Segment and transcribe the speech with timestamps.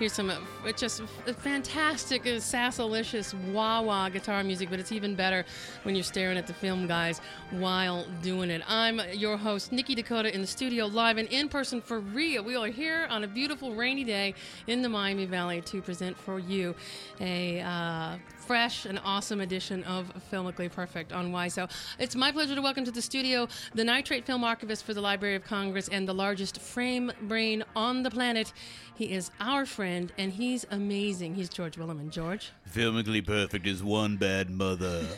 [0.00, 1.02] hear some uh, just
[1.40, 5.44] fantastic, uh, sassalicious wah wah guitar music, but it's even better
[5.82, 8.62] when you're staring at the film guys while doing it.
[8.66, 12.42] I'm your host, Nikki Dakota, in the studio live and in person for real.
[12.42, 14.34] We are here on a beautiful rainy day
[14.66, 16.74] in the Miami Valley to present for you
[17.20, 18.16] a uh,
[18.50, 21.46] fresh and awesome edition of Filmically Perfect on Why.
[21.46, 21.68] So
[22.00, 25.36] it's my pleasure to welcome to the studio the nitrate film archivist for the Library
[25.36, 28.52] of Congress and the largest frame brain on the planet.
[28.96, 31.34] He is our friend, and he's amazing.
[31.34, 32.10] He's George Willeman.
[32.10, 32.52] George.
[32.74, 35.04] Filmically perfect is one bad mother.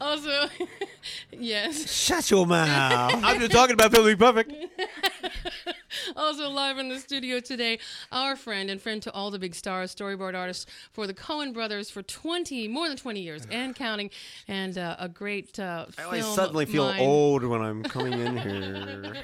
[0.00, 0.46] Also,
[1.32, 1.90] yes.
[1.92, 3.12] Shut your mouth.
[3.22, 4.52] I'm just talking about filmically perfect.
[6.16, 7.78] Also live in the studio today,
[8.12, 11.90] our friend and friend to all the big stars, storyboard artist for the Coen brothers
[11.90, 14.10] for 20, more than 20 years and counting,
[14.46, 17.00] and uh, a great uh, I always film suddenly feel mind.
[17.00, 19.14] old when I'm coming in here.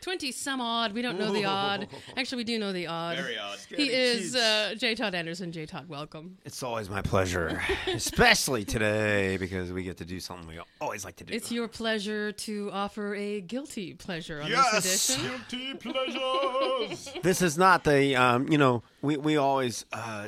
[0.00, 0.92] 20 some odd.
[0.92, 1.88] We don't know the odd.
[2.16, 3.16] Actually, we do know the odd.
[3.16, 3.58] Very odd.
[3.68, 4.94] He is uh, J.
[4.94, 5.52] Todd Anderson.
[5.52, 5.66] J.
[5.66, 6.38] Todd, welcome.
[6.52, 11.16] It's always my pleasure, especially today because we get to do something we always like
[11.16, 11.32] to do.
[11.32, 15.24] It's your pleasure to offer a guilty pleasure on this edition.
[15.24, 17.10] Yes, guilty pleasures.
[17.22, 20.26] this is not the um, you know we we always uh,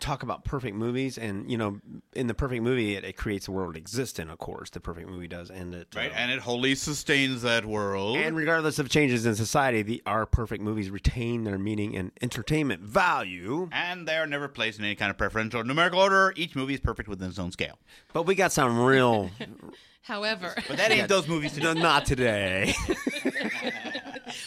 [0.00, 1.80] talk about perfect movies and you know
[2.14, 4.80] in the perfect movie it, it creates a world it exists in of course the
[4.80, 8.16] perfect movie does and it right, uh, and it wholly sustains that world.
[8.16, 12.82] and regardless of changes in society the our perfect movies retain their meaning and entertainment
[12.82, 16.32] value And they are never placed in any kind of preferential or numerical order.
[16.36, 17.78] Each movie is perfect within its own scale.
[18.12, 19.30] but we got some real
[20.02, 21.80] However, But that ain't those movies no, today.
[21.82, 22.74] not today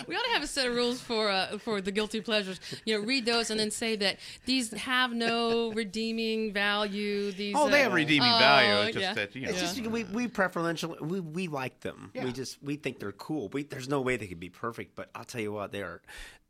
[0.08, 2.60] we ought to have a set of rules for uh, for the guilty pleasures.
[2.86, 7.32] You know, read those and then say that these have no redeeming value.
[7.32, 8.88] These Oh, they uh, have redeeming oh, value.
[8.88, 9.14] It's just yeah.
[9.14, 9.50] that, you know.
[9.50, 12.12] It's just we we preferential we, we like them.
[12.16, 13.50] We just we think they're cool.
[13.50, 16.02] We, there's no way they could be perfect, but I'll tell you what, they are.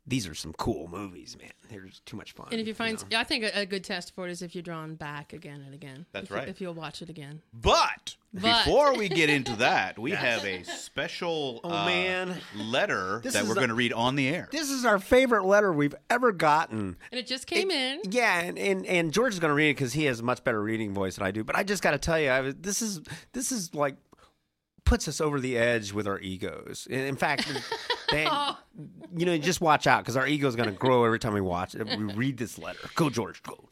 [0.08, 1.50] These are some cool movies, man.
[1.68, 2.48] They're too much fun.
[2.50, 3.18] And if you find, know?
[3.18, 5.74] I think a, a good test for it is if you're drawn back again and
[5.74, 6.06] again.
[6.12, 6.48] That's If you- right.
[6.48, 7.42] If you'll watch it again.
[7.52, 12.36] But, But- before we get into that, we have a special Oh, uh, man.
[12.56, 14.48] letter This that is we're going to read on the air.
[14.50, 16.96] this is our favorite letter we've ever gotten.
[17.12, 18.00] And it just came in.
[18.10, 20.42] Yeah, and, and, and George is going to read it because he has a much
[20.44, 21.44] better reading voice than I do.
[21.44, 23.00] But I just got to tell you, I was, this is
[23.34, 23.96] this is like
[24.88, 26.86] puts us over the edge with our egos.
[26.90, 27.46] In in fact,
[28.10, 28.26] they,
[29.16, 31.40] you know, just watch out because our ego is going to grow every time we
[31.40, 31.86] watch it.
[31.86, 32.88] We read this letter.
[32.94, 33.42] Go, George.
[33.42, 33.68] Go.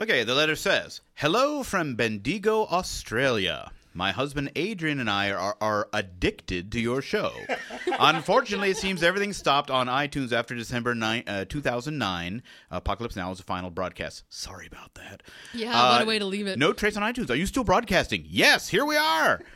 [0.00, 3.70] Okay, the letter says Hello from Bendigo, Australia.
[3.94, 7.32] My husband Adrian and I are, are addicted to your show.
[7.98, 12.42] Unfortunately, it seems everything stopped on iTunes after December 9, uh, 2009.
[12.70, 14.22] Apocalypse Now is the final broadcast.
[14.28, 15.22] Sorry about that.
[15.52, 16.58] Yeah, what a Uh, way to leave it.
[16.58, 17.28] No trace on iTunes.
[17.30, 18.24] Are you still broadcasting?
[18.28, 19.40] Yes, here we are.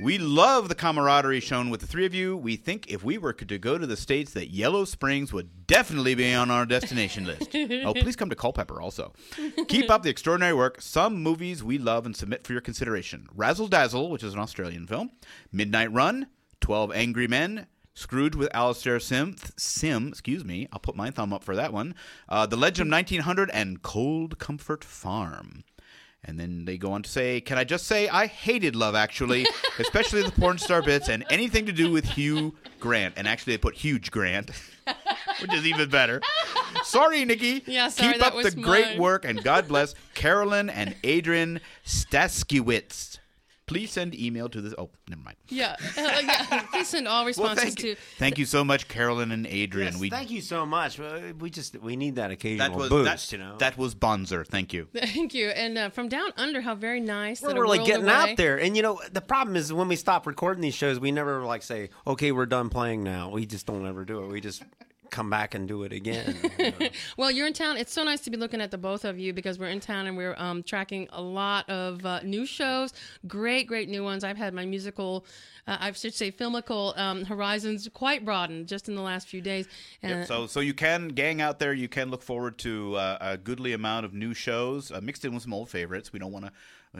[0.00, 2.36] We love the camaraderie shown with the three of you.
[2.36, 6.14] We think if we were to go to the States, that Yellow Springs would definitely
[6.14, 7.54] be on our destination list.
[7.54, 9.12] oh, please come to Culpeper also.
[9.68, 10.80] Keep up the extraordinary work.
[10.80, 14.86] Some movies we love and submit for your consideration Razzle Dazzle, which is an Australian
[14.86, 15.10] film,
[15.50, 16.26] Midnight Run,
[16.60, 20.66] 12 Angry Men, Scrooge with Alastair Sim, Sim, excuse me.
[20.72, 21.94] I'll put my thumb up for that one.
[22.28, 25.64] Uh, the Legend of 1900 and Cold Comfort Farm.
[26.24, 29.44] And then they go on to say, Can I just say I hated Love Actually,
[29.78, 33.14] especially the porn star bits and anything to do with Hugh Grant.
[33.16, 34.50] And actually, they put Huge Grant,
[35.40, 36.20] which is even better.
[36.84, 37.64] Sorry, Nikki.
[37.66, 38.98] Yeah, sorry, Keep that up was the great mine.
[39.00, 43.18] work and God bless Carolyn and Adrian Staskiewicz.
[43.72, 44.74] Please send email to this.
[44.78, 45.36] Oh, never mind.
[45.48, 45.76] Yeah.
[46.02, 46.62] Uh, yeah.
[46.72, 47.88] Please send all Well, responses thank, to.
[47.88, 49.92] you, thank you so much, Carolyn and Adrian.
[49.92, 50.98] Yes, we thank you so much.
[51.38, 53.56] We just we need that occasional that was boost, that, you know.
[53.58, 54.46] that was Bonzer.
[54.46, 54.88] Thank you.
[54.94, 55.48] Thank you.
[55.48, 57.40] And uh, from down under, how very nice.
[57.42, 59.88] we're that a really getting away- out there, and you know the problem is when
[59.88, 63.46] we stop recording these shows, we never like say, "Okay, we're done playing now." We
[63.46, 64.28] just don't ever do it.
[64.28, 64.62] We just
[65.12, 66.36] come back and do it again.
[66.58, 66.88] you know.
[67.16, 67.76] Well, you're in town.
[67.76, 70.06] It's so nice to be looking at the both of you because we're in town
[70.06, 72.92] and we're um, tracking a lot of uh, new shows.
[73.28, 74.24] Great, great new ones.
[74.24, 75.24] I've had my musical,
[75.68, 79.68] uh, I should say, filmical um, horizons quite broadened just in the last few days.
[80.02, 81.72] And Yep, so, so you can gang out there.
[81.72, 85.34] You can look forward to uh, a goodly amount of new shows uh, mixed in
[85.34, 86.12] with some old favorites.
[86.12, 86.52] We don't want to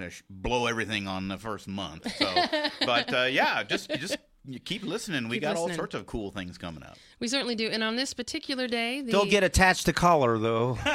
[0.07, 2.11] uh, blow everything on the first month.
[2.17, 2.33] So,
[2.87, 5.29] but uh, yeah, just just you keep listening.
[5.29, 6.97] We Keep got all sorts of cool things coming up.
[7.21, 7.69] we certainly do.
[7.69, 10.79] And on this particular day, the, They'll get attached to collar though.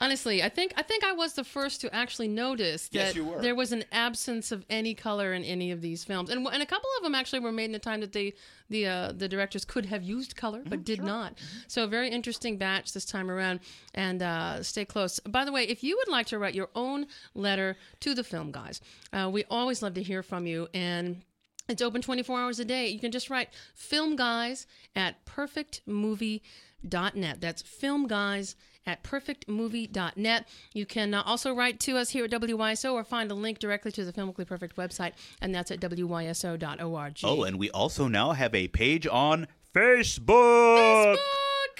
[0.00, 3.34] honestly, I think I think I was the first to actually notice Yes, that you
[3.40, 6.66] there was an absence of any color in any of these films, and and a
[6.66, 8.34] couple of them actually were made in a time that they
[8.68, 11.38] the uh, the directors could have used color Mm-hmm, but did not.
[11.66, 13.60] So a very interesting batch this time around,
[13.94, 15.20] and uh, stay close.
[15.20, 18.50] By the way, if you would like to write your own letter to the film
[18.52, 18.80] guys,
[19.12, 21.22] uh, we always love to hear from you and.
[21.68, 22.88] It's open 24 hours a day.
[22.88, 24.66] You can just write film guys
[24.96, 27.40] at perfectmovie.net.
[27.40, 28.56] That's film guys
[28.86, 30.48] at perfectmovie.net.
[30.72, 33.92] You can uh, also write to us here at WYSO or find a link directly
[33.92, 35.12] to the Filmically Perfect website,
[35.42, 37.18] and that's at wyso.org.
[37.22, 41.18] Oh, and we also now have a page on Facebook.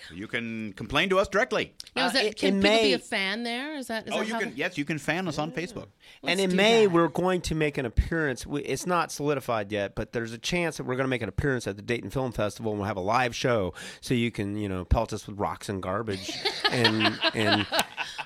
[0.08, 0.16] Fuck!
[0.16, 1.72] You can complain to us directly.
[1.96, 3.76] Now, is Uh, that, in- can in people be a fan there?
[3.76, 4.06] Is that?
[4.06, 4.52] Is oh, that you how can.
[4.56, 5.86] Yes, you can fan us on Facebook.
[6.22, 6.92] and Let's in May, that.
[6.92, 8.46] we're going to make an appearance.
[8.46, 11.28] We- It's not solidified yet, but there's a chance that we're going to make an
[11.28, 14.56] appearance at the Dayton Film Festival, and we'll have a live show, so you can,
[14.56, 16.30] you know, pelt us with rocks and garbage,
[16.70, 17.66] and and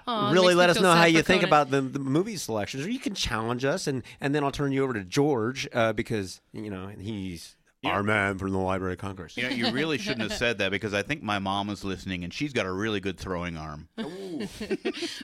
[0.07, 2.91] Aw, it really let us know how you think about the, the movie selections, or
[2.91, 6.41] you can challenge us, and and then I'll turn you over to George uh, because
[6.53, 9.37] you know he's our man from the Library of Congress.
[9.37, 12.23] You know, you really shouldn't have said that because I think my mom is listening
[12.23, 13.89] and she's got a really good throwing arm.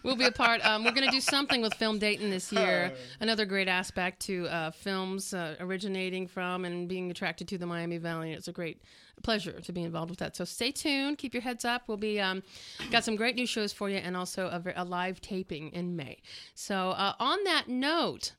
[0.05, 0.65] We'll be a part.
[0.65, 2.93] Um, we're going to do something with Film Dayton this year.
[3.21, 7.99] Another great aspect to uh, films uh, originating from and being attracted to the Miami
[7.99, 8.33] Valley.
[8.33, 8.83] It's a great
[9.23, 10.37] pleasure to be involved with that.
[10.37, 11.19] So stay tuned.
[11.19, 11.83] Keep your heads up.
[11.87, 12.43] We'll be um,
[12.91, 16.19] got some great new shows for you, and also a, a live taping in May.
[16.55, 18.33] So uh, on that note,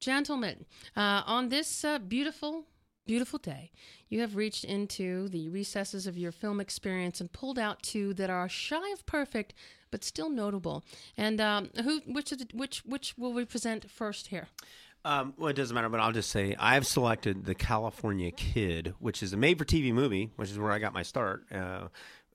[0.00, 2.66] gentlemen, uh, on this uh, beautiful
[3.06, 3.70] beautiful day,
[4.08, 8.30] you have reached into the recesses of your film experience and pulled out two that
[8.30, 9.54] are shy of perfect
[9.90, 10.84] but still notable.
[11.16, 14.48] And um, who, which, the, which, which will we present first here?
[15.04, 19.22] Um, well, it doesn't matter, but I'll just say I've selected The California Kid, which
[19.22, 21.88] is a made-for-TV movie, which is where I got my start uh,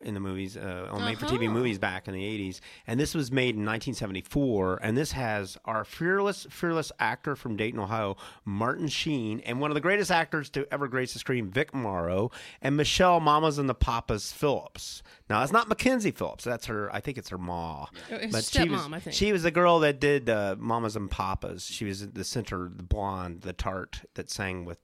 [0.03, 1.53] in the movies, uh, on made-for-TV Uh-huh.
[1.53, 2.59] movies back in the '80s.
[2.87, 7.79] And this was made in 1974, and this has our fearless, fearless actor from Dayton,
[7.79, 11.73] Ohio, Martin Sheen, and one of the greatest actors to ever grace the screen, Vic
[11.73, 12.31] Morrow,
[12.61, 15.03] and Michelle Mamas and the Papas Phillips.
[15.29, 16.43] Now, it's not Mackenzie Phillips.
[16.43, 16.93] That's her.
[16.93, 17.85] I think it's her ma.
[18.09, 19.15] His But she was, I think.
[19.15, 21.63] she was the girl that did uh, Mamas and Papas.
[21.65, 24.79] She was the center, the blonde, the tart that sang with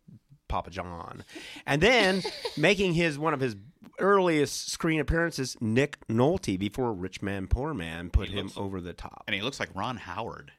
[0.47, 1.25] Papa John.
[1.65, 2.23] And then
[2.57, 3.55] making his one of his
[3.99, 9.23] earliest screen appearances, Nick Nolte, before Rich Man Poor Man put him over the top.
[9.27, 10.51] And he looks like Ron Howard.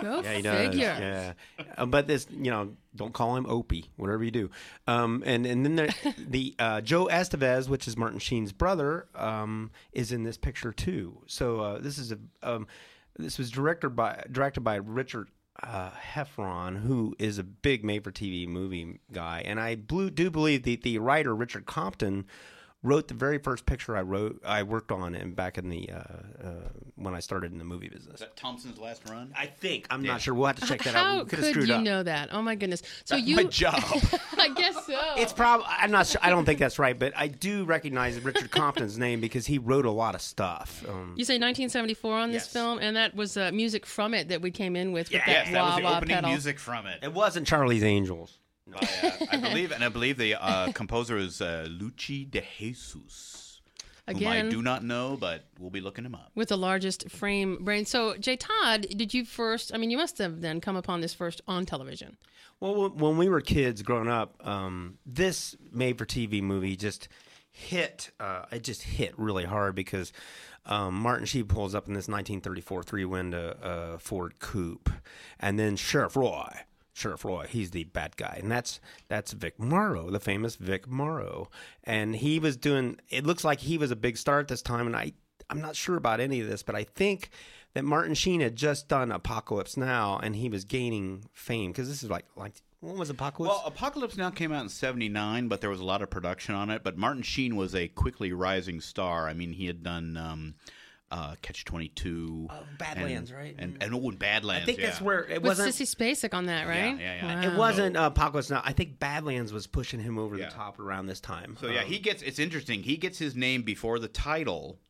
[0.00, 0.74] Go Yeah, he does.
[0.74, 1.32] Yeah,
[1.76, 4.50] Uh, but this, you know, don't call him Opie, whatever you do.
[4.86, 5.88] Um, and and then there,
[6.18, 11.18] the uh, Joe Estevez, which is Martin Sheen's brother, um, is in this picture too.
[11.26, 12.66] So uh, this is a um,
[13.16, 15.28] this was directed by directed by Richard
[15.62, 20.76] uh, Heffron, who is a big made-for-TV movie guy, and I blue, do believe the
[20.76, 22.26] the writer Richard Compton
[22.82, 25.96] wrote the very first picture I wrote I worked on and back in the uh,
[25.96, 26.50] uh,
[26.96, 28.14] when I started in the movie business.
[28.14, 29.32] Is that Thompson's last run?
[29.36, 30.34] I think I'm not sure.
[30.34, 31.24] We'll have to check that How out.
[31.24, 31.82] We could could you up.
[31.82, 32.30] know that?
[32.32, 32.82] Oh my goodness!
[33.04, 33.74] So you, My job.
[34.38, 35.00] I guess so.
[35.16, 36.20] It's probably I'm not sure.
[36.24, 39.86] I don't think that's right, but I do recognize Richard Compton's name because he wrote
[39.86, 40.84] a lot of stuff.
[40.88, 42.52] Um, You say 1974 on this Yes.
[42.52, 45.02] film, and that was uh, music from it that we came in with.
[45.08, 46.30] with Yes, that yes, that was the wah opening pedal.
[46.30, 46.98] music from it.
[47.02, 48.38] it wasn't Charlie's Angels.
[48.66, 53.60] By, uh, I believe, and I believe the uh, composer is uh, Luchi de Jesus,
[54.06, 56.30] whom I do not know, but we'll be looking him up.
[56.34, 57.84] with the largest frame brain.
[57.84, 59.72] So, Jay Todd, did you first?
[59.74, 62.16] I mean, you must have then come upon this first on television.
[62.60, 67.08] Well, when- when we were kids growing up, um, this made-for-TV movie just
[67.50, 68.10] hit.
[68.20, 70.12] Uh, it just hit really hard because
[70.66, 74.88] um, Martin Sheen pulls up in this 1934 three-window uh, Ford Coupe,
[75.40, 76.48] and then Sheriff Roy.
[76.92, 81.50] Sheriff Roy, he's the bad guy, and that's that's Vic Morrow, the famous Vic Morrow,
[81.84, 82.98] and he was doing.
[83.08, 85.12] It looks like he was a big star at this time, and I
[85.48, 87.30] I'm not sure about any of this, but I think
[87.74, 92.02] that Martin Sheen had just done Apocalypse Now, and he was gaining fame because this
[92.02, 93.54] is like like when was Apocalypse?
[93.54, 96.68] Well, Apocalypse Now came out in '79, but there was a lot of production on
[96.68, 96.82] it.
[96.82, 99.28] But Martin Sheen was a quickly rising star.
[99.28, 100.54] I mean, he had done um,
[101.12, 103.54] uh, Catch Twenty Two, Oh, Badlands, right?
[103.58, 104.62] And and oh, and Badlands.
[104.62, 104.86] I think yeah.
[104.86, 105.68] that's where it wasn't.
[105.74, 106.98] Sissy Spacek on that, right?
[106.98, 107.42] yeah, yeah.
[107.46, 107.58] It Wow.
[107.58, 108.62] wasn't uh, Apocalypse Now.
[108.64, 110.46] I think Badlands was pushing him over Yeah.
[110.48, 111.56] the top around this time.
[111.60, 112.22] So yeah, Um, he gets.
[112.22, 112.82] It's interesting.
[112.82, 114.80] He gets his name before the title,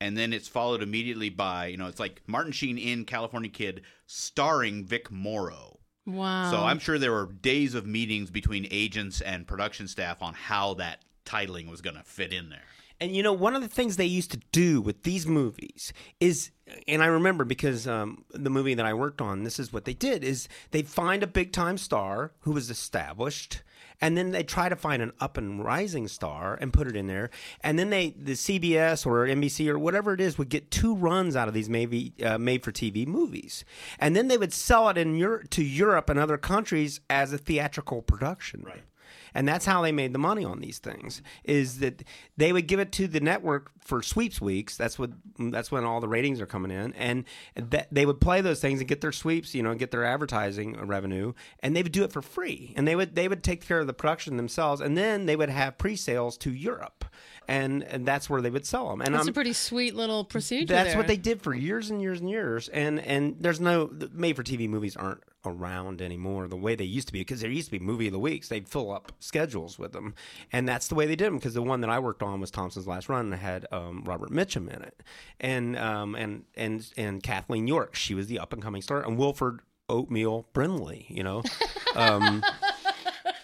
[0.00, 3.82] and then it's followed immediately by you know it's like Martin Sheen in California Kid,
[4.06, 5.80] starring Vic Morrow.
[6.06, 6.50] Wow.
[6.50, 10.74] So I'm sure there were days of meetings between agents and production staff on how
[10.74, 12.62] that titling was going to fit in there.
[13.00, 16.50] And you know, one of the things they used to do with these movies is,
[16.86, 19.94] and I remember because um, the movie that I worked on, this is what they
[19.94, 23.62] did: is they find a big time star who was established,
[24.00, 27.06] and then they try to find an up and rising star and put it in
[27.06, 27.30] there,
[27.60, 31.34] and then they, the CBS or NBC or whatever it is, would get two runs
[31.34, 33.64] out of these maybe uh, made for TV movies,
[33.98, 37.38] and then they would sell it in Europe to Europe and other countries as a
[37.38, 38.62] theatrical production.
[38.64, 38.82] Right
[39.34, 42.02] and that's how they made the money on these things is that
[42.36, 44.76] they would give it to the network for sweeps weeks.
[44.76, 46.92] That's what that's when all the ratings are coming in.
[46.94, 47.24] And
[47.54, 50.78] that they would play those things and get their sweeps you know get their advertising
[50.86, 52.72] revenue and they would do it for free.
[52.76, 54.80] And they would they would take care of the production themselves.
[54.80, 57.04] And then they would have pre-sales to Europe
[57.48, 60.24] and, and that's where they would sell them and That's I'm, a pretty sweet little
[60.24, 60.72] procedure.
[60.74, 60.96] that's there.
[60.96, 62.68] what they did for years and years and years.
[62.68, 67.08] And and there's no made for TV movies aren't around anymore the way they used
[67.08, 68.48] to be because there used to be movie of the weeks.
[68.48, 70.14] They'd fill up schedules with them,
[70.52, 71.36] and that's the way they did them.
[71.36, 74.30] Because the one that I worked on was Thompson's Last Run and had um, Robert
[74.30, 75.02] Mitchum in it,
[75.40, 77.94] and um and and and Kathleen York.
[77.96, 81.06] She was the up and coming star, and Wilford Oatmeal Brimley.
[81.08, 81.42] You know.
[81.94, 82.42] Um,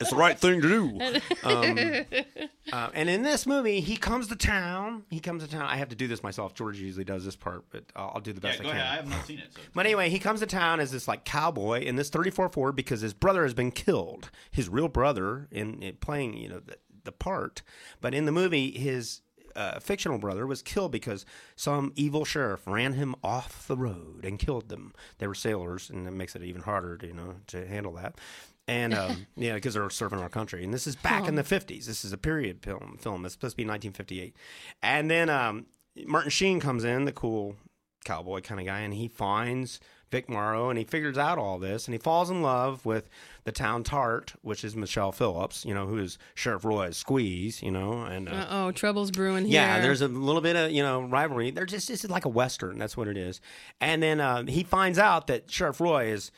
[0.00, 1.00] It's the right thing to do.
[1.44, 1.78] Um,
[2.72, 5.04] uh, and in this movie, he comes to town.
[5.10, 5.62] He comes to town.
[5.62, 6.54] I have to do this myself.
[6.54, 8.72] George usually does this part, but I'll, I'll do the best I can.
[8.72, 8.86] Ahead.
[8.86, 9.52] I have not seen it.
[9.54, 9.60] So.
[9.74, 13.00] But anyway, he comes to town as this like cowboy in this 34 Ford because
[13.00, 14.30] his brother has been killed.
[14.50, 17.62] His real brother in, in playing, you know, the, the part.
[18.00, 19.22] But in the movie, his
[19.58, 21.26] uh, fictional brother was killed because
[21.56, 24.92] some evil sheriff ran him off the road and killed them.
[25.18, 28.18] They were sailors, and it makes it even harder, to, you know, to handle that.
[28.68, 30.62] And um, yeah, because they're serving our country.
[30.62, 31.86] And this is back in the 50s.
[31.86, 32.98] This is a period film.
[33.00, 33.24] Film.
[33.24, 34.36] It's supposed to be 1958.
[34.82, 35.66] And then um,
[36.06, 37.56] Martin Sheen comes in, the cool
[38.04, 41.86] cowboy kind of guy, and he finds Vic Morrow and he figures out all this
[41.86, 43.08] and he falls in love with
[43.44, 47.70] the town tart, which is Michelle Phillips, you know, who is Sheriff Roy's squeeze, you
[47.70, 49.54] know, and uh, oh, trouble's brewing here.
[49.54, 51.50] yeah, there's a little bit of you know rivalry.
[51.50, 52.78] They're just it's like a western.
[52.78, 53.40] That's what it is.
[53.80, 56.30] And then uh, he finds out that Sheriff Roy is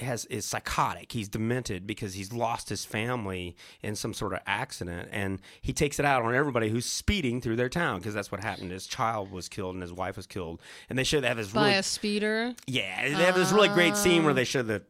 [0.00, 1.12] has is psychotic.
[1.12, 5.98] He's demented because he's lost his family in some sort of accident, and he takes
[5.98, 8.70] it out on everybody who's speeding through their town because that's what happened.
[8.70, 11.52] His child was killed and his wife was killed, and they show they have this
[11.52, 12.54] by really a speeder.
[12.66, 14.82] yeah, they have this really great scene where they show the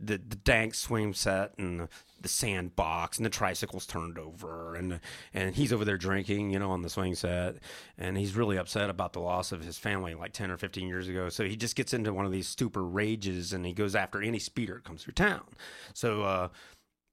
[0.00, 1.88] the, the dank swing set and
[2.24, 5.00] the, sandbox and the tricycles turned over and
[5.32, 7.56] and he's over there drinking, you know, on the swing set,
[7.96, 11.08] and he's really upset about the loss of his family like ten or fifteen years
[11.08, 11.28] ago.
[11.28, 14.38] So he just gets into one of these stupor rages and he goes after any
[14.38, 15.44] speeder that comes through town.
[15.92, 16.22] So.
[16.22, 16.48] uh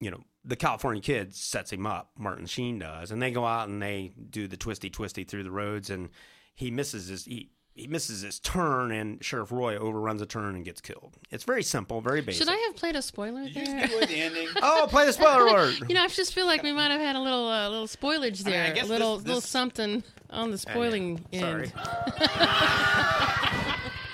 [0.04, 3.70] you know, the California kid sets him up, Martin Sheen does, and they go out
[3.70, 6.10] and they do the twisty twisty through the roads, and
[6.56, 10.66] he misses his he, he misses his turn, and Sheriff Roy overruns a turn and
[10.66, 11.18] gets killed.
[11.32, 12.44] It's very simple, very basic.
[12.44, 13.88] Should I have played a spoiler there?
[13.88, 14.48] the ending.
[14.62, 15.76] Oh, play the spoiler alert!
[15.88, 18.46] You know, I just feel like we might have had a little, uh, little spoilage
[18.46, 21.72] mean, I there, guess a little, this- little something on the spoiling Sorry.
[21.72, 21.74] end.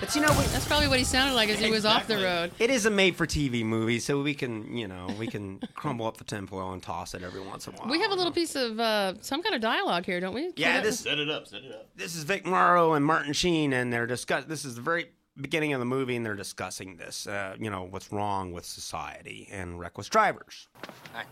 [0.08, 2.16] but you know, we, That's probably what he sounded like as he was off the
[2.16, 2.50] road.
[2.58, 6.24] it is a made-for-TV movie, so we can, you know, we can crumble up the
[6.24, 7.90] tinfoil and toss it every once in a while.
[7.90, 10.50] We have a little piece of uh, some kind of dialogue here, don't we?
[10.56, 11.46] Yeah, Can I- this Set it up.
[11.46, 11.88] Set it up.
[11.94, 14.46] this is Vic Morrow and Martin Sheen, and they're discuss.
[14.46, 17.26] This is the very beginning of the movie, and they're discussing this.
[17.26, 20.68] Uh, you know what's wrong with society and reckless drivers.
[21.12, 21.24] Hi.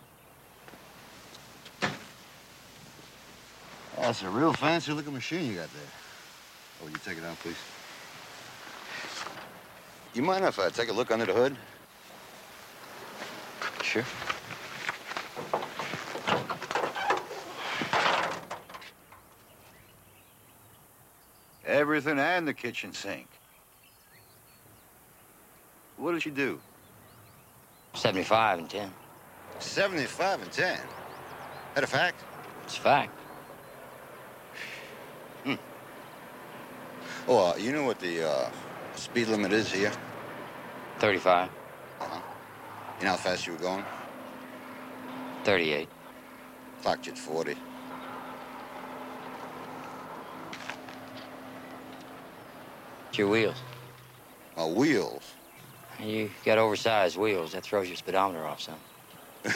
[3.99, 5.83] That's a real fancy looking machine you got there.
[6.80, 7.56] Oh, will you take it out, please?
[10.16, 11.54] You mind if I take a look under the hood?
[13.82, 14.02] Sure.
[21.66, 23.28] Everything and the kitchen sink.
[25.99, 26.61] What did you do?
[27.92, 28.90] 75 and 10.
[29.58, 30.78] 75 and 10.
[31.75, 32.25] That a fact?
[32.64, 33.18] It's a fact.
[35.44, 35.54] Hmm.
[37.28, 38.50] Oh, uh, you know what the uh,
[38.94, 39.92] speed limit is here?
[40.99, 41.50] 35,
[42.00, 42.21] Uh-huh.
[42.99, 43.85] You know how fast you were going?
[45.45, 45.88] 38.
[46.83, 47.55] Clocked you at 40.
[53.11, 53.62] It's your wheels.
[54.57, 55.23] My wheels.
[56.00, 57.53] You got oversized wheels.
[57.53, 58.81] That throws your speedometer off some.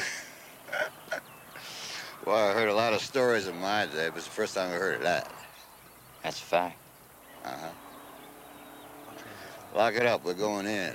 [2.27, 4.71] Well, I heard a lot of stories in my day, but it's the first time
[4.71, 5.33] I heard of that.
[6.23, 6.79] That's a fact.
[9.75, 10.25] Lock it up.
[10.25, 10.95] We're going in.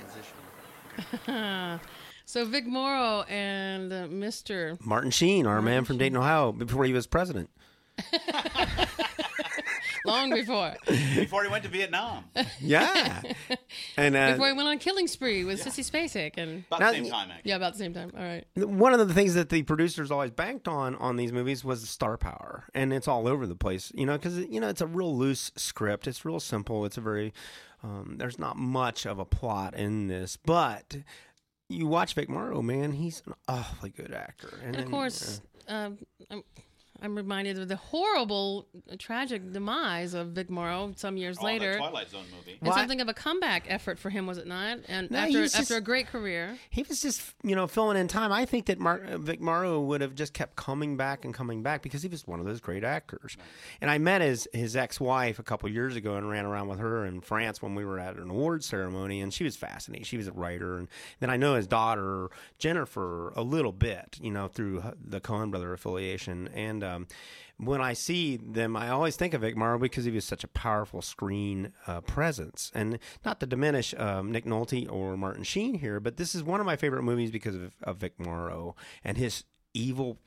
[2.28, 4.84] So Vic Morrow and uh, Mr.
[4.84, 7.50] Martin Sheen, our man from Dayton, Ohio, before he was president.
[10.04, 10.74] long before
[11.14, 12.24] Before he went to Vietnam.
[12.60, 13.22] Yeah,
[13.96, 16.96] and uh, before he went on killing spree with Sissy Spacek and About Now- the
[16.96, 17.48] same time, actually.
[17.50, 18.10] yeah, about the same time.
[18.16, 18.44] All right.
[18.56, 21.86] one of the things that the producers always banked on on these movies was the
[21.86, 23.92] star power, and it's all over the place.
[23.94, 26.08] You know, because you know it's a real loose script.
[26.08, 26.84] It's real simple.
[26.84, 27.32] It's a very
[27.86, 30.96] um, there's not much of a plot in this, but
[31.68, 34.48] you watch Vic Morrow, man, he's an awfully good actor.
[34.62, 35.98] And, And of then, course, um,
[37.02, 38.66] I'm, I'm reminded of the horrible,
[38.98, 41.72] tragic demise of Vic Morrow some years Oh, later.
[41.72, 42.58] that Twilight Zone movie.
[42.60, 44.78] and Why- something of a comeback effort for him, was it not?
[44.88, 48.08] And No, after after just- a great career, he was just you know filling in
[48.08, 48.32] time.
[48.32, 51.62] I think that Mar- uh, Vic Morrow would have just kept coming back and coming
[51.62, 53.36] back because he was one of those great actors.
[53.80, 56.78] And I met his his ex wife a couple years ago and ran around with
[56.78, 60.04] her in France when we were at an awards ceremony, and she was fascinating.
[60.04, 60.88] She was a writer, and
[61.20, 65.72] then I know his daughter Jennifer a little bit, you know, through the Coen brother
[65.72, 66.84] affiliation, and.
[66.86, 67.06] Um,
[67.58, 70.48] when I see them, I always think of Vic Morrow because he was such a
[70.48, 72.70] powerful screen uh, presence.
[72.74, 76.60] And not to diminish um, Nick Nolte or Martin Sheen here, but this is one
[76.60, 80.18] of my favorite movies because of, of Vic Morrow and his evil,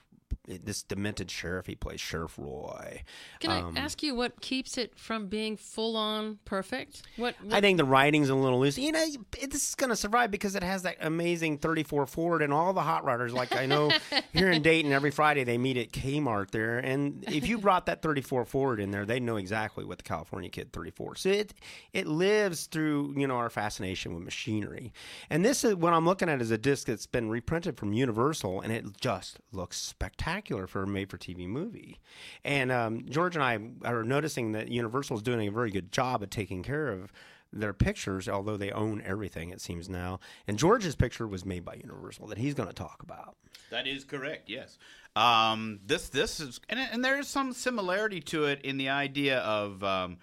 [0.47, 3.03] this demented sheriff he plays, Sheriff Roy.
[3.39, 7.03] can Um, I ask you what keeps it from being full on perfect?
[7.17, 8.77] What, what I think the writing's a little loose.
[8.77, 12.53] You know, this is going to survive because it has that amazing 34 Ford and
[12.53, 13.31] all the hot rodders.
[13.31, 13.91] Like I know
[14.33, 18.01] here in Dayton, every Friday they meet at Kmart there, and if you brought that
[18.01, 21.15] 34 Ford in there, they know exactly what the California Kid 34.
[21.15, 21.53] So it
[21.93, 24.93] it lives through you know our fascination with machinery.
[25.29, 28.61] And this is what I'm looking at is a disc that's been reprinted from Universal,
[28.61, 30.18] and it just looks spectacular
[30.67, 31.99] for a made-for-TV movie.
[32.43, 36.23] And um, George and I are noticing that Universal is doing a very good job
[36.23, 37.11] at taking care of
[37.51, 40.19] their pictures, although they own everything, it seems now.
[40.47, 43.35] And George's picture was made by Universal that he's going to talk about.
[43.71, 44.49] That is correct.
[44.49, 44.77] Yes.
[45.15, 49.83] Um, this this is and, and there's some similarity to it in the idea of
[49.83, 50.17] um,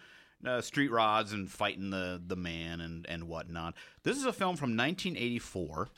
[0.46, 3.74] uh, street rods and fighting the the man and and whatnot.
[4.04, 5.88] This is a film from 1984.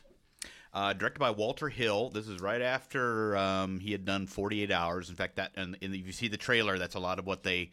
[0.72, 2.10] Uh, directed by Walter Hill.
[2.10, 5.08] This is right after um, he had done 48 Hours.
[5.08, 7.42] In fact, that and, and if you see the trailer, that's a lot of what
[7.42, 7.70] they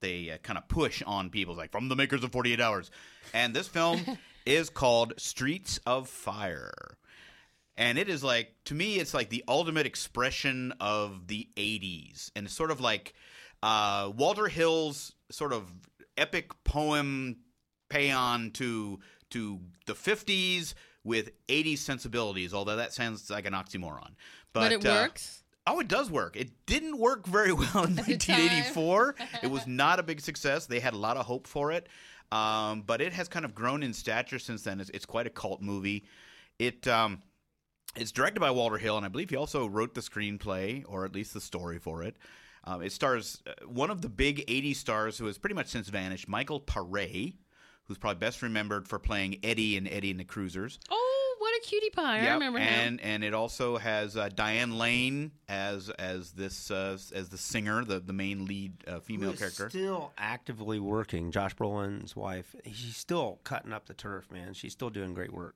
[0.00, 2.90] they uh, kind of push on people, It's like from the makers of 48 Hours.
[3.34, 4.00] And this film
[4.46, 6.96] is called Streets of Fire
[7.78, 12.46] and it is like to me it's like the ultimate expression of the 80s and
[12.46, 13.14] it's sort of like
[13.62, 15.72] uh, walter hill's sort of
[16.18, 17.36] epic poem
[17.88, 18.98] paean to
[19.30, 24.10] to the 50s with 80s sensibilities although that sounds like an oxymoron
[24.52, 25.42] but, but it uh, works.
[25.66, 26.34] Oh, it does work.
[26.34, 29.14] It didn't work very well in 1984.
[29.42, 30.66] it was not a big success.
[30.66, 31.88] They had a lot of hope for it,
[32.32, 34.80] um, but it has kind of grown in stature since then.
[34.80, 36.04] It's, it's quite a cult movie.
[36.58, 37.22] It um,
[37.96, 41.14] it's directed by Walter Hill, and I believe he also wrote the screenplay or at
[41.14, 42.16] least the story for it.
[42.64, 45.88] Um, it stars uh, one of the big 80s stars who has pretty much since
[45.88, 47.34] vanished, Michael Paré,
[47.88, 50.78] who's probably best remembered for playing Eddie in Eddie and the Cruisers.
[50.90, 52.18] Oh, what a cutie pie!
[52.18, 52.68] I Yep, remember him.
[52.68, 57.84] and and it also has uh, Diane Lane as as this uh, as the singer,
[57.84, 59.68] the the main lead uh, female Who's character.
[59.70, 61.30] Still actively working.
[61.30, 62.54] Josh Brolin's wife.
[62.66, 64.52] She's still cutting up the turf, man.
[64.54, 65.54] She's still doing great work.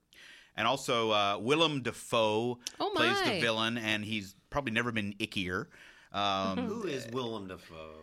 [0.56, 5.66] and also uh, Willem Dafoe Oh, plays the villain, and he's probably never been ickier.
[6.12, 7.96] Um, Who is Willem Dafoe?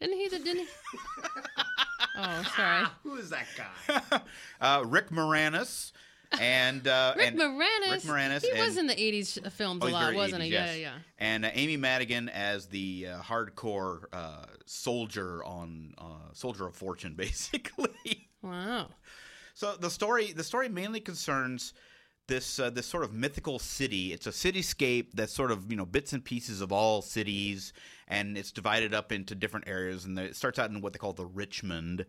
[0.00, 0.28] Didn't he?
[0.28, 0.66] Didn't he?
[2.18, 2.86] oh, sorry.
[3.02, 4.20] Who is that guy?
[4.60, 5.92] uh, Rick Moranis
[6.40, 7.90] and uh, Rick and Moranis.
[7.90, 10.50] Rick Moranis He and- was in the '80s films Oh, a lot, wasn't 80s, he?
[10.52, 10.68] yes.
[10.76, 10.92] Yeah, yeah.
[11.18, 17.14] And uh, Amy Madigan as the uh, hardcore uh, soldier on uh, Soldier of Fortune,
[17.16, 18.28] basically.
[18.42, 18.88] Wow.
[19.54, 21.74] So the story the story mainly concerns
[22.28, 24.12] this uh, this sort of mythical city.
[24.12, 27.72] It's a cityscape that's sort of you know bits and pieces of all cities,
[28.06, 30.04] and it's divided up into different areas.
[30.04, 32.06] And it starts out in what they call the Richmond,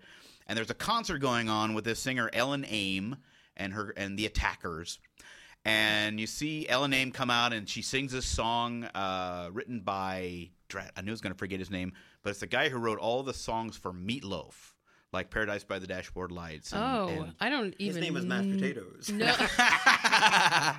[0.48, 3.18] and there's a concert going on with this singer Ellen Aim
[3.58, 5.00] and her and the Attackers.
[5.66, 10.52] And you see Ellen Aim come out and she sings this song uh, written by
[10.70, 11.92] drat, I knew I was going to forget his name,
[12.24, 14.74] but it's the guy who wrote all the songs for Meatloaf,
[15.12, 16.72] like Paradise by the Dashboard Lights.
[16.74, 17.96] And, Oh, and- I don't even.
[17.96, 19.10] His name was Mashed Potatoes.
[19.12, 19.28] No.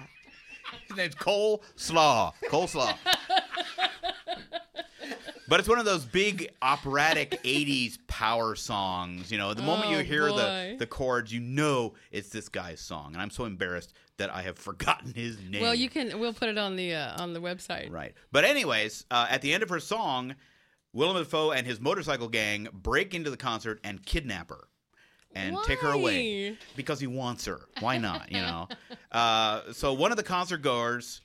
[0.89, 2.33] His name's Cole Slaw.
[2.49, 2.95] Cole Slaw.
[5.49, 9.33] But it's one of those big operatic 80s power songs.
[9.33, 12.79] You know, the moment you Oh, hear the, the chords, you know it's this guy's
[12.81, 13.15] song.
[13.15, 15.61] And I'm so embarrassed that I have forgotten his name.
[15.63, 16.21] well, you can.
[16.21, 17.91] We'll put it on the uh, on the website.
[17.91, 18.15] Right.
[18.31, 20.37] But anyways, uh, at the end of her song,
[20.93, 24.69] Willem Dafoe and his motorcycle gang break into the concert and kidnap her
[25.35, 27.61] and take her away because he wants her.
[27.81, 28.31] Why not?
[28.33, 28.69] You know.
[29.13, 31.21] uh, so one of the concert goers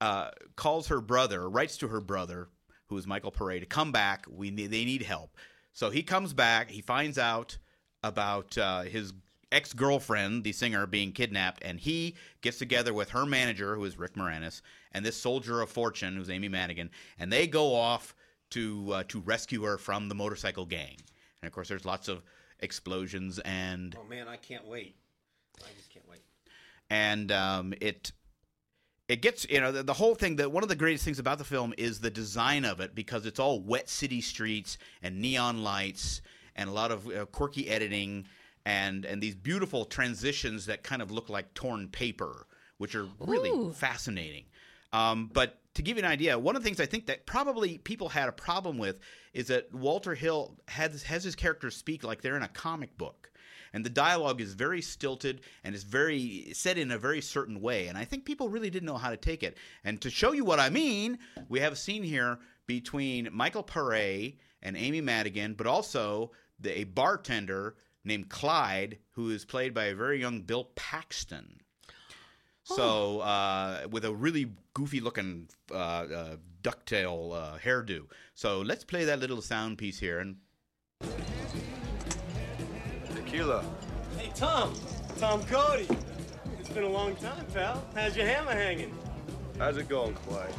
[0.00, 2.48] uh, calls her brother, writes to her brother,
[2.88, 4.26] who is Michael Pare, to come back.
[4.28, 5.36] We need, they need help.
[5.72, 6.70] So he comes back.
[6.70, 7.58] He finds out
[8.02, 9.12] about uh, his
[9.52, 13.98] ex girlfriend, the singer, being kidnapped, and he gets together with her manager, who is
[13.98, 14.60] Rick Moranis,
[14.92, 18.14] and this soldier of fortune, who's Amy Madigan, and they go off
[18.50, 20.96] to uh, to rescue her from the motorcycle gang.
[21.42, 22.22] And of course, there's lots of
[22.60, 24.96] explosions and Oh man, I can't wait.
[25.60, 26.20] I just can't wait.
[26.90, 28.12] and um, it
[29.08, 31.38] it gets you know the, the whole thing that one of the greatest things about
[31.38, 35.62] the film is the design of it because it's all wet city streets and neon
[35.62, 36.20] lights
[36.56, 38.26] and a lot of uh, quirky editing
[38.64, 42.46] and and these beautiful transitions that kind of look like torn paper
[42.78, 43.72] which are really Ooh.
[43.72, 44.44] fascinating
[44.92, 47.76] um, but to give you an idea, one of the things I think that probably
[47.76, 48.98] people had a problem with
[49.34, 53.30] is that Walter Hill has, has his characters speak like they're in a comic book.
[53.74, 57.88] And the dialogue is very stilted and is very said in a very certain way.
[57.88, 59.58] And I think people really didn't know how to take it.
[59.84, 61.18] And to show you what I mean,
[61.50, 66.84] we have a scene here between Michael Pare and Amy Madigan, but also the, a
[66.84, 71.60] bartender named Clyde, who is played by a very young Bill Paxton.
[72.66, 78.06] So uh, with a really goofy looking uh, uh, ducktail uh, hairdo.
[78.34, 80.18] So let's play that little sound piece here.
[80.18, 80.36] And
[83.14, 83.64] Tequila.
[84.18, 84.74] Hey, Tom.
[85.18, 85.86] Tom Cody.
[86.58, 87.86] It's been a long time, pal.
[87.94, 88.92] How's your hammer hanging?
[89.58, 90.52] How's it going, Clyde?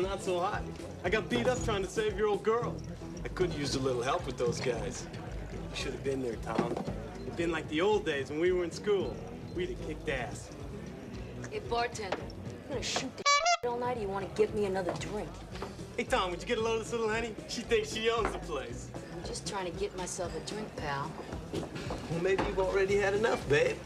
[0.00, 0.62] Not so hot.
[1.04, 2.74] I got beat up trying to save your old girl.
[3.22, 5.06] I could use a little help with those guys.
[5.52, 6.74] You should have been there, Tom.
[7.20, 9.14] It'd been like the old days when we were in school.
[9.54, 10.48] We'd have kicked ass.
[11.50, 13.24] Hey, bartender, you gonna shoot the
[13.68, 15.28] all night or you wanna give me another drink?
[15.96, 17.34] Hey, Tom, would you get a load of this little honey?
[17.48, 18.86] She thinks she owns the place.
[19.12, 21.10] I'm just trying to get myself a drink, pal.
[21.52, 23.76] Well, maybe you've already had enough, babe.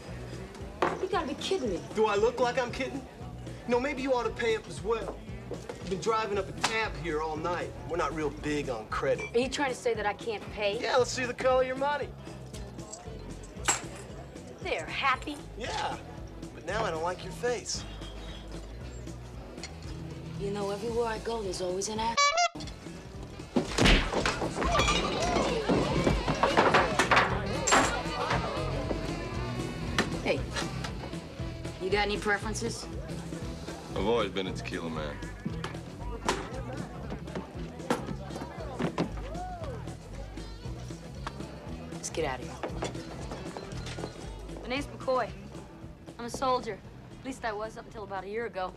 [1.01, 1.81] You gotta be kidding me.
[1.95, 3.01] Do I look like I'm kidding?
[3.67, 5.17] You know, maybe you ought to pay up as well.
[5.49, 7.71] You've been driving up a tab here all night.
[7.89, 9.35] We're not real big on credit.
[9.35, 10.77] Are you trying to say that I can't pay?
[10.79, 12.09] Yeah, let's see the color of your money.
[14.61, 15.35] There, happy?
[15.57, 15.97] Yeah,
[16.65, 17.83] but now I don't like your face.
[20.39, 22.15] You know, everywhere I go, there's always an ass.
[30.23, 30.39] Hey,
[31.81, 32.87] you got any preferences?
[33.95, 35.15] I've always been a tequila man.
[41.93, 42.55] Let's get out of here.
[44.63, 45.29] My name's McCoy.
[46.19, 46.77] I'm a soldier.
[47.19, 48.73] At least I was up until about a year ago.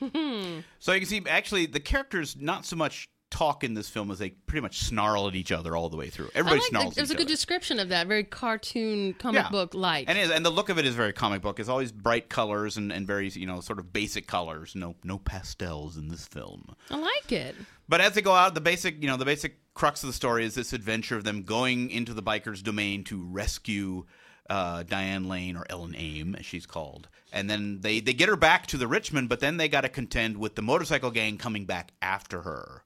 [0.00, 0.58] Hmm.
[0.80, 4.18] so you can see, actually, the characters not so much talk in this film as
[4.18, 6.28] they pretty much snarl at each other all the way through.
[6.34, 7.28] Everybody like snarls the, at It was a good other.
[7.34, 8.06] description of that.
[8.06, 9.50] Very cartoon, comic Yeah.
[9.50, 10.08] book like.
[10.08, 11.58] And, it is, and the look of it is very comic book.
[11.58, 14.74] It's always bright colors and, and very, you know, sort of basic colors.
[14.76, 16.74] No no pastels in this film.
[16.90, 17.56] I like it.
[17.88, 20.44] But as they go out, the basic, you know, the basic crux of the story
[20.44, 24.04] is this adventure of them going into the bikers' domain to rescue
[24.50, 28.36] uh, Diane Lane or Ellen Aim, as she's called, and then they they get her
[28.36, 31.64] back to the Richmond, but then they got to contend with the motorcycle gang coming
[31.64, 32.84] back after her,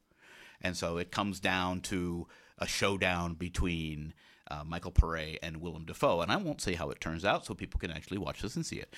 [0.60, 2.26] and so it comes down to
[2.58, 4.14] a showdown between.
[4.50, 7.52] Uh, Michael Pare and Willem Dafoe, and I won't say how it turns out, so
[7.52, 8.94] people can actually watch this and see it.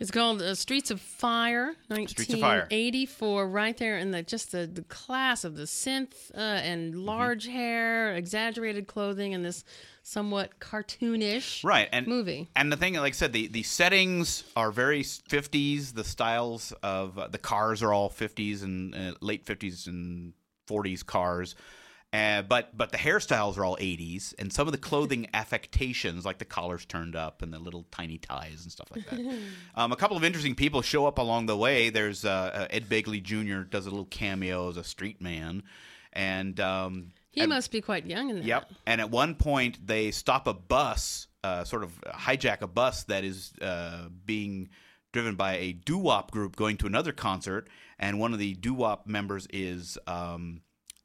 [0.00, 1.74] It's called uh, Streets of Fire,
[2.06, 2.66] Streets of Fire.
[2.70, 7.04] 1984, right there in the just the, the class of the synth uh, and Mm-hmm.
[7.04, 9.64] large hair, exaggerated clothing, and this
[10.02, 12.48] somewhat cartoonish right and movie.
[12.56, 17.16] and the thing like i said the, the settings are very 50s the styles of
[17.16, 20.32] uh, the cars are all 50s and uh, late 50s and
[20.68, 21.54] 40s cars
[22.12, 26.38] uh, but but the hairstyles are all 80s and some of the clothing affectations like
[26.38, 29.20] the collars turned up and the little tiny ties and stuff like that
[29.74, 32.88] um, a couple of interesting people show up along the way there's uh, uh, ed
[32.88, 35.62] begley jr does a little cameo as a street man
[36.12, 38.44] and um, He and- must be quite young in that.
[38.44, 38.70] Yep.
[38.86, 43.24] And at one point, they stop a bus, uh, sort of hijack a bus that
[43.24, 44.68] is uh, being
[45.14, 47.68] driven by a doo wop group going to another concert.
[47.98, 50.60] And one of the doo wop members is um,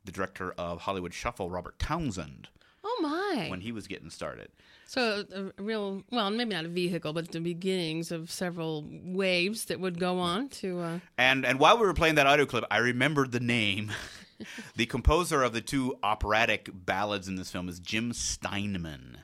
[0.08, 2.48] the director of Hollywood Shuffle, Robert Townsend,
[2.84, 3.48] Oh my!
[3.50, 4.50] when he was getting started.
[4.88, 9.80] So a, real, well, maybe not a vehicle, but the beginnings of several waves that
[9.82, 10.80] would go on to.
[10.80, 13.91] Uh, And and while we were playing that audio clip, I remembered the name.
[14.76, 19.17] the composer of the two operatic ballads in this film is Jim Steinman,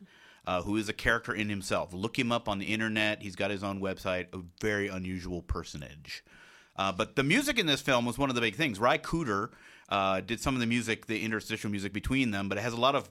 [0.45, 1.93] uh, who is a character in himself.
[1.93, 3.21] Look him up on the internet.
[3.21, 4.27] He's got his own website.
[4.33, 6.25] A very unusual personage.
[6.75, 8.79] Uh, but the music in this film was one of the big things.
[8.79, 9.51] Ry Cooder
[9.89, 12.79] uh, did some of the music, the interstitial music between them, but it has a
[12.79, 13.09] lot of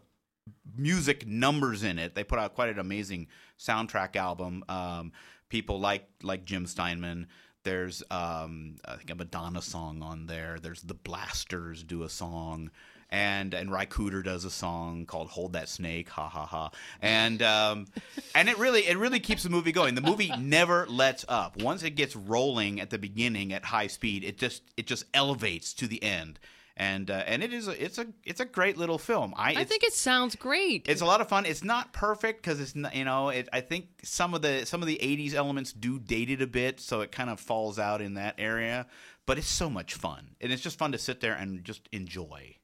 [0.76, 2.14] music numbers in it.
[2.14, 4.64] They put out quite an amazing soundtrack album.
[4.68, 5.12] Um,
[5.48, 7.28] people like like Jim Steinman.
[7.64, 10.58] There's um, I think a Madonna song on there.
[10.60, 12.70] There's the Blasters do a song.
[13.10, 16.70] And and Ry Cooder does a song called "Hold That Snake," ha ha ha,
[17.02, 17.86] and um,
[18.34, 19.94] and it really it really keeps the movie going.
[19.94, 21.60] The movie never lets up.
[21.60, 25.74] Once it gets rolling at the beginning at high speed, it just it just elevates
[25.74, 26.40] to the end,
[26.82, 29.34] and uh, and it is a, it's a it's a great little film.
[29.36, 30.88] I, I think it sounds great.
[30.88, 31.46] it's a lot of fun.
[31.46, 34.82] It's not perfect because it's not, you know it, I think some of the some
[34.82, 38.00] of the '80s elements do date it a bit, so it kind of falls out
[38.02, 38.86] in that area.
[39.26, 42.56] But it's so much fun, and it's just fun to sit there and just enjoy,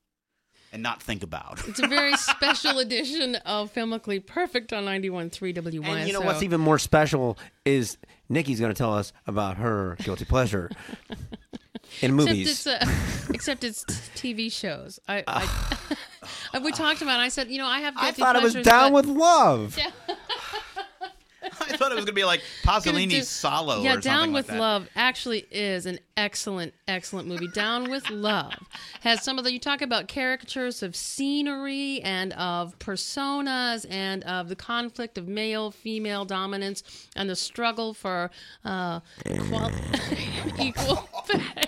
[0.73, 1.63] and not think about.
[1.69, 5.85] It's a very special edition of Filmically Perfect on 91.3 WYSO.
[5.87, 9.97] And you know what's even more special is Nikki's going to tell us about her
[10.03, 10.71] guilty pleasure
[12.03, 12.67] in movies.
[12.67, 14.99] Except it's, uh, except it's TV shows.
[15.09, 17.21] I, I, we talked about.
[17.21, 17.95] It, I said, you know, I have.
[17.97, 19.79] I guilty thought it was Down but- with Love.
[21.61, 23.83] I thought it was gonna be like Could've Pasolini's do- Solo.
[23.83, 24.61] Yeah, or something Down like with that.
[24.61, 27.49] Love actually is an excellent, excellent movie.
[27.49, 28.53] Down with Love
[29.01, 34.49] has some of the you talk about caricatures of scenery and of personas and of
[34.49, 36.83] the conflict of male female dominance
[37.17, 38.31] and the struggle for
[38.65, 39.01] uh,
[39.49, 39.71] qual-
[40.61, 41.65] equal pay.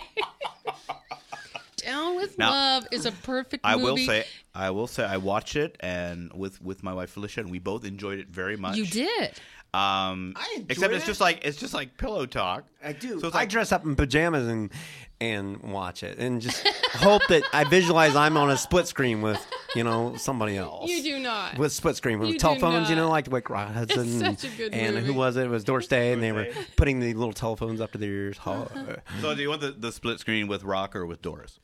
[1.82, 3.84] Down with Now, Love is a perfect I movie.
[3.84, 7.50] will say, I will say, I watched it and with with my wife Felicia, and
[7.50, 8.76] we both enjoyed it very much.
[8.76, 9.32] you did.
[9.72, 11.06] Um, I enjoyed except it's it.
[11.06, 12.64] just like it's just like pillow talk.
[12.84, 13.20] I do.
[13.20, 14.70] So it's I dress up in pajamas and
[15.20, 19.38] and watch it, and just hope that I visualize I'm on a split screen with
[19.76, 20.90] you know somebody else.
[20.90, 21.56] You do not.
[21.56, 23.10] With split screen with You telephones, you know, not.
[23.10, 24.24] like Wick Hudson.
[24.26, 25.06] It's such a good and movie.
[25.06, 25.44] who was it?
[25.44, 28.38] It was Doris Day, and they were putting the little telephones up to their ears.
[28.42, 31.60] So do you want the, the split screen with Rock or with Doris?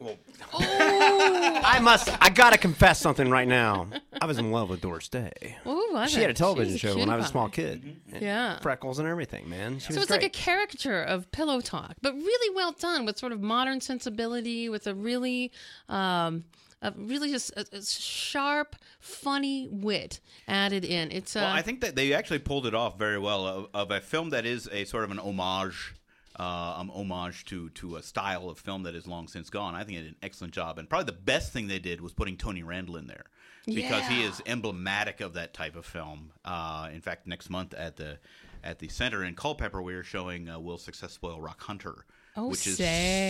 [0.52, 2.08] I must.
[2.22, 3.88] I gotta confess something right now.
[4.20, 5.56] I was in love with Doris Day.
[5.66, 7.54] Ooh, was She had a television show when I was a small pie.
[7.54, 7.96] kid.
[8.12, 8.58] And Yeah.
[8.60, 9.78] freckles and everything, man.
[9.78, 13.18] She So was it's like a caricature of pillow talk, but really well done with
[13.18, 15.50] sort of modern sensibility, with a really,
[15.88, 16.44] um,
[16.80, 21.10] a really just a, a sharp, funny wit added in.
[21.10, 23.90] It's uh, Well, I think that they actually pulled it off very well of, of
[23.90, 25.94] a film that is a sort of an homage,
[26.38, 29.74] uh, um, homage to to a style of film that is long since gone.
[29.74, 32.12] I think they did an excellent job, and probably the best thing they did was
[32.12, 33.24] putting Tony Randall in there
[33.66, 36.30] because he is emblematic of that type of film.
[36.44, 38.18] Uh, in fact, next month at the
[38.64, 42.04] at the center in Culpeper, we are showing uh, Will Success Spoil Rock Hunter,
[42.36, 42.76] Oh, which is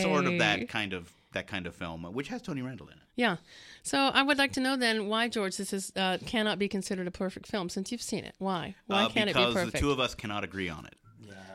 [0.02, 2.94] sort of that kind of that kind of film, uh, which has Tony Randall in
[2.94, 3.00] it.
[3.16, 3.36] yeah.
[3.82, 7.06] So I would like to know then why George this is uh, cannot be considered
[7.06, 8.34] a perfect film since you've seen it.
[8.38, 8.74] Why?
[8.86, 9.54] Why Uh, can't it be perfect?
[9.54, 10.94] because the two of us cannot agree on it.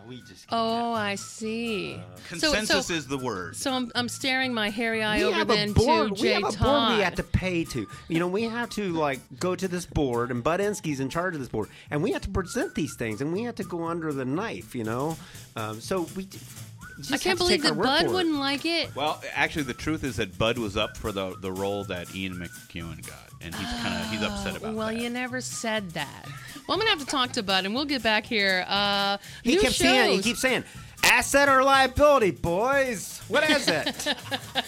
[0.08, 0.46] We just.
[0.52, 1.96] oh, I see.
[2.30, 3.56] So- Consensus so, is the word.
[3.56, 6.08] So I'm, I'm staring my hairy eye we over have then a board.
[6.10, 6.88] to we Jay have a Todd.
[6.90, 7.88] board we have to pay to.
[8.08, 11.34] You know, we have to like go to this board, and Bud Enske's in charge
[11.34, 13.86] of this board, and we have to present these things, and we have to go
[13.86, 14.76] under the knife.
[14.76, 15.18] You know,
[15.56, 16.26] um, so we.
[16.26, 18.96] just I can't believe that Bud wouldn't like it.
[18.96, 22.36] Well, actually, the truth is that Bud was up for the the role that Ian
[22.36, 24.76] McEwen got, and he's kind of he's upset about it.
[24.78, 24.98] well, that.
[24.98, 26.26] you never said that.
[26.68, 28.66] Well, I'm gonna have to talk to Bud, and we'll get back here.
[28.68, 30.24] Uh, He new kept saying, he shows.
[30.24, 30.64] keeps saying,
[31.04, 33.22] asset or liability, boys.
[33.28, 33.86] What is it?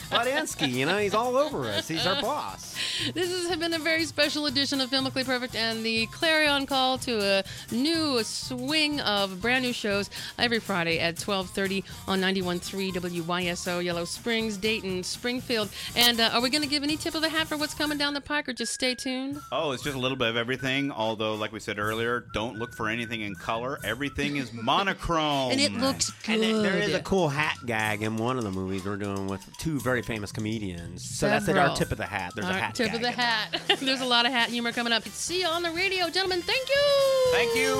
[0.09, 1.87] Bud Ensky, you know, he's all over us.
[1.87, 2.74] He's our boss.
[3.13, 7.21] This has been a very special edition of Filmically Perfect and the clarion call to
[7.21, 14.05] a new swing of brand new shows every Friday at 12:30 on 91.3 WYSO, Yellow
[14.05, 15.69] Springs, Dayton, Springfield.
[15.95, 17.97] And uh, are we going to give any tip of the hat for what's coming
[17.97, 19.39] down the pike, or just stay tuned?
[19.51, 20.91] Oh, it's just a little bit of everything.
[20.91, 23.79] Although, like we said earlier, don't look for anything in color.
[23.83, 25.51] Everything is monochrome.
[25.51, 26.35] And it looks good.
[26.35, 29.27] And then there is a cool hat gag in one of the movies we're doing
[29.27, 31.03] with two very famous comedians.
[31.03, 32.33] So that's it, our tip of the hat.
[32.35, 33.61] There's a hat tip gag of the hat.
[33.79, 35.07] There's a lot of hat humor coming up.
[35.07, 36.41] See you on the radio, gentlemen.
[36.41, 37.31] Thank you.
[37.31, 37.75] Thank you.